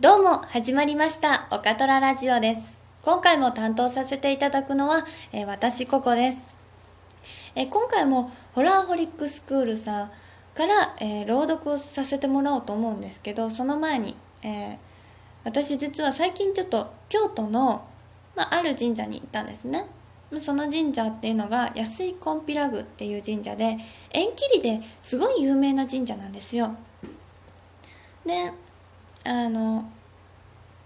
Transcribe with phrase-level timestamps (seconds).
[0.00, 1.48] どうも、始まりました。
[1.50, 2.84] おかとらラジオです。
[3.02, 6.54] 今回も担当させていただくのは、えー私、ココです。
[7.56, 10.10] えー今回も、ホラーホリックスクールさん
[10.54, 14.14] から、えー朗読をさせてもらおうと思うんですけど、その前に、
[14.44, 14.78] え
[15.42, 17.84] 私実は最近ちょっと、京都の、
[18.36, 19.84] まあ、ある神社に行ったんですね。
[20.38, 23.76] その神社っていうのが、安井金毘羅宮っていう神社で、
[24.12, 26.76] 縁切りですごい有名な神社なんですよ。
[28.24, 28.52] で、
[29.24, 29.90] あの、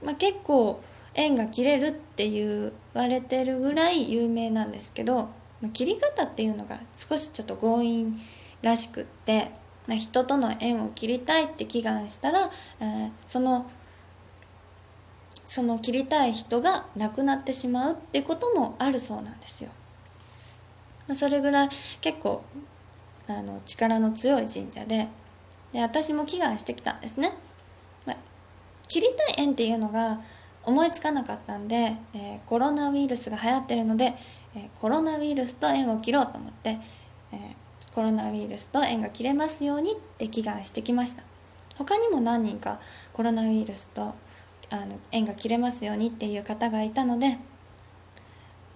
[0.02, 0.82] まあ、結構
[1.14, 5.30] 縁が切れるって言われてるぐらい有名なんですけど、
[5.60, 8.14] まあ切り方っていうのが少しちょっと強引
[8.62, 9.50] らしくって、
[9.86, 13.70] まあ人との縁を切りたいって祈願したら、えーその
[15.44, 19.70] その切りたい人が亡くなってしまうってこともあるそうなんですよ。
[21.06, 21.68] まあそれぐらい
[22.00, 22.42] 結構
[23.28, 25.08] あの力の強い神社で
[25.72, 27.32] で私も祈願してきたんですね。
[28.92, 30.20] 切りたい縁っていうのが
[30.64, 34.12] 思いつかなかったんで、えーコロナウイルスが流行ってるので、
[34.54, 36.76] えーコロナウイルスと縁を切ろうと思って、
[37.32, 41.22] えーコロナウイルスと縁が切れますようにって祈願してきました。
[41.78, 42.80] 他にも何人か
[43.14, 44.14] コロナウイルスと
[44.70, 47.38] あの縁が切れますようにっていう方がいたので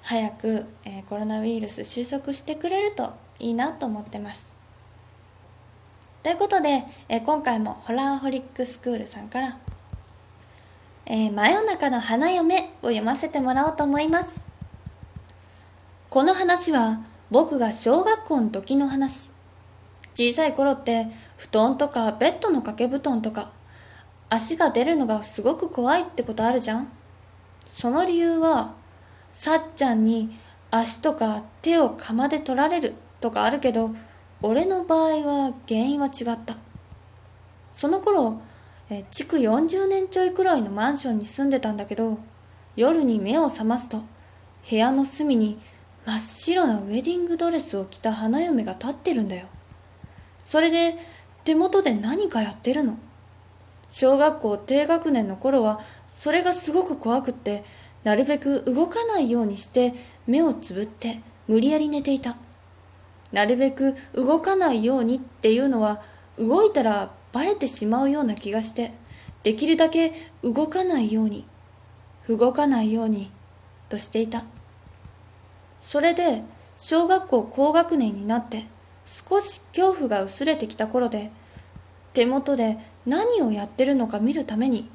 [0.02, 4.54] 早く、えコロナウイルス収束してくれるといいなと思ってます。
[6.22, 9.58] ということで、え今回もホラーホリックスクールさんから
[11.08, 14.44] えー真夜中の花嫁を読ませてもらおうと思います。
[16.10, 16.98] この話は
[17.30, 19.30] 僕が小学校の時の話。
[20.14, 23.52] 小さい頃って布団とかベッドの掛け布団とか
[24.30, 26.88] 足が出るのがすごく怖いってことあるじゃん
[27.68, 28.74] その理由は
[29.30, 30.36] さっちゃんに
[30.70, 33.90] 足とか手を釜で取られるとかあるけど
[34.42, 36.56] 俺の場合は原因は違った。
[37.70, 38.40] その頃
[38.88, 42.18] え築40年ちょいくらいのマンションに住んでたんだけど
[42.76, 44.02] 夜に目を覚ますと
[44.68, 45.58] 部屋の隅に
[46.06, 49.48] 真っ白なウェディングドレスを着た花嫁が立ってるんだよ。
[50.44, 50.94] それで
[51.44, 52.96] 手元で何かやってるの。
[53.88, 57.64] 小学校低学年の頃はそれがすごく怖くって
[58.04, 59.94] なるべく動かないようにして
[60.28, 62.36] 目をつぶって無理やり寝ていた。
[63.32, 66.00] なるべく動かないようにっていうのは
[66.38, 68.92] 動いたらバレてしまうような気がして
[69.42, 70.10] できるだけ
[70.42, 71.44] 動かないように
[72.30, 73.30] 動かないように
[73.90, 74.44] としていた。
[75.82, 76.44] それで
[76.78, 78.64] 小学校高学年になって
[79.04, 81.30] 少し恐怖が薄れてきた頃で
[82.14, 84.88] 手元で何をやってるのか見るために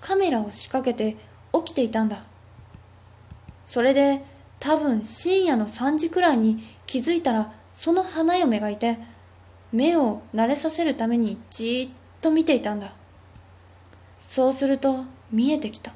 [0.00, 1.16] カメラを仕掛けて
[1.52, 2.22] 起きていたんだ。
[3.66, 4.22] それで
[4.60, 8.98] 多分深夜の3時くらいに気づいたらその花嫁がいて
[9.72, 11.90] 目を慣れさせるためにじーっ
[12.20, 12.92] と見ていたんだ。
[14.18, 15.92] そうすると見えてきた。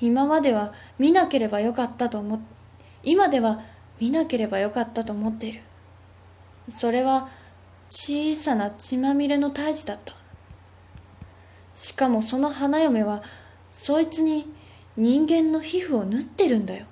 [0.00, 2.40] 今までは見なければよかったと思っ
[3.02, 3.60] 今では
[4.00, 5.60] 見なければよかったと思っている。
[6.68, 7.28] それは
[7.90, 10.14] 小さな血まみれの胎児だった。
[11.74, 13.22] しかもその花嫁は
[13.70, 14.52] そいつに
[14.96, 16.86] 人間の皮膚を縫ってるんだよ。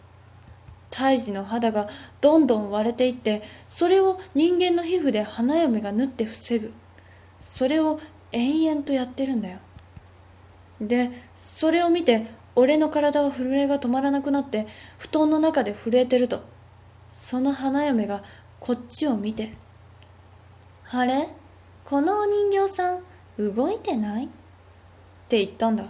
[0.97, 1.91] 胎児の肌が
[2.23, 6.73] どんどん割れていってそれを人間の皮膚で花嫁が縫って防ぐ。
[7.39, 8.01] それを
[8.33, 9.59] 延々とやってるんだよ。
[10.81, 16.43] でそれを見て俺の体は震えが止まらなくなって布団の中で震えてると。
[17.11, 18.23] その花嫁が
[18.59, 19.53] こっちを見て
[20.93, 21.29] 「あれ？
[21.85, 23.03] このお人形さん
[23.39, 24.29] 動いてない?」っ
[25.29, 25.85] て言ったんだ。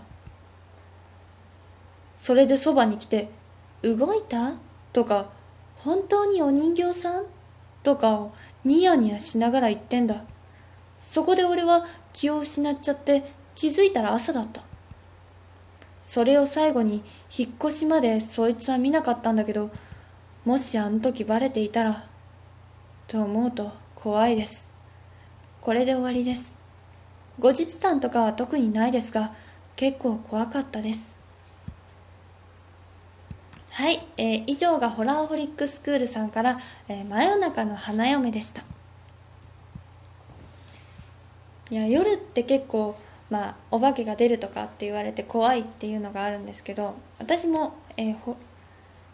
[2.16, 3.28] それでそばに来て
[3.84, 4.54] 「動いた?」
[4.96, 5.26] とか
[5.76, 7.26] 「本当にお人形さん?」
[7.84, 8.32] とかを
[8.64, 10.24] ニヤニヤしながら言ってんだ。
[10.98, 11.84] そこで俺は
[12.14, 14.62] 気を失っちゃって気づいたら朝だった。
[16.02, 17.02] それを最後に
[17.36, 19.70] 引っ越しまでそいつは見なかったんだけど
[20.46, 22.02] もしあの時バレていたら
[23.06, 24.72] と思うと怖いです。
[25.60, 26.58] これで終わりです。
[27.38, 29.34] 後日談とかは特にないですが
[29.76, 31.15] 結構怖かったです。
[33.76, 36.58] はい、えー以上がホラーホリックスクールさんから、
[36.88, 38.62] えー真夜中の花嫁でした。
[41.70, 42.96] いや夜って結構
[43.28, 48.38] まあお化けが出るとかって言われて怖いっていうのがあるんですけど私も、えーほ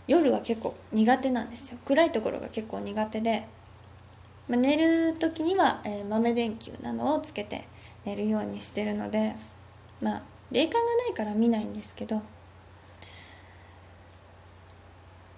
[0.07, 1.79] 夜は結構苦手なんですよ。
[1.85, 3.49] 暗いところが結構苦手で、
[4.49, 7.65] まあ、寝る時には、えー豆電球などをつけて
[8.05, 9.35] 寝るようにしてるので
[10.01, 10.23] まあ
[10.53, 12.23] 霊感がないから見ないんですけど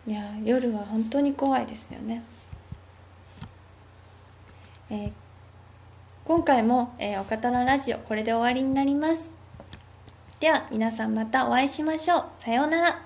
[0.07, 2.23] いや夜は本当に怖いですよね、
[4.91, 5.13] えー
[6.25, 9.45] 今回も、えーおかたらラジオこれで終わりになります
[10.41, 12.25] では皆さんまたお会いしましょう。
[12.37, 13.04] さようなら。